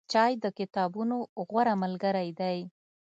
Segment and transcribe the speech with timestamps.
[0.11, 1.17] چای د کتابونو
[1.49, 2.59] غوره ملګری دی.